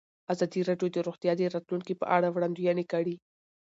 ازادي 0.33 0.61
راډیو 0.69 0.89
د 0.93 0.97
روغتیا 1.07 1.33
د 1.37 1.41
راتلونکې 1.55 1.93
په 2.01 2.05
اړه 2.15 2.27
وړاندوینې 2.35 2.85
کړې. 2.91 3.15